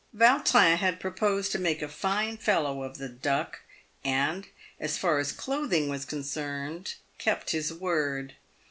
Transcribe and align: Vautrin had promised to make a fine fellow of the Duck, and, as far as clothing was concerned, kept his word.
Vautrin 0.15 0.77
had 0.77 0.99
promised 0.99 1.51
to 1.51 1.59
make 1.59 1.83
a 1.83 1.87
fine 1.87 2.35
fellow 2.35 2.81
of 2.81 2.97
the 2.97 3.07
Duck, 3.07 3.59
and, 4.03 4.47
as 4.79 4.97
far 4.97 5.19
as 5.19 5.31
clothing 5.31 5.89
was 5.89 6.05
concerned, 6.05 6.95
kept 7.19 7.51
his 7.51 7.71
word. 7.71 8.33